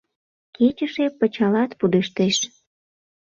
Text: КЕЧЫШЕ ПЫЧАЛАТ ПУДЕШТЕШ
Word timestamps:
КЕЧЫШЕ 0.55 1.05
ПЫЧАЛАТ 1.19 1.71
ПУДЕШТЕШ 1.79 2.37